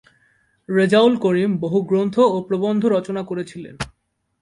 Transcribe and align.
রেজাউল 0.69 1.13
করিম 1.15 1.51
বহু 1.57 1.79
গ্রন্থ 1.81 2.15
ও 2.19 2.37
প্রবন্ধ 2.41 2.81
রচনা 2.85 3.21
করেছিলেন। 3.23 3.75